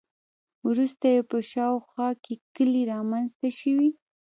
[0.67, 3.89] وروسته یې په شاوخوا کې کلي رامنځته شوي.